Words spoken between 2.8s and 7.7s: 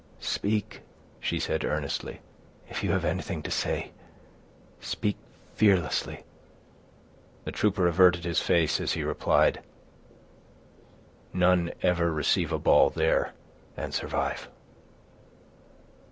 you have anything to say, speak fearlessly." The